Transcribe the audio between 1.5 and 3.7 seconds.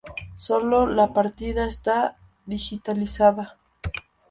está digitalizada.